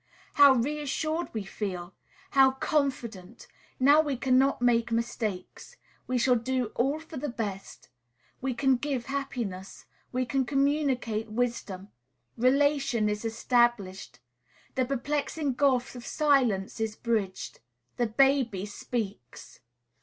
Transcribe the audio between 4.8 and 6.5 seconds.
mistakes; we shall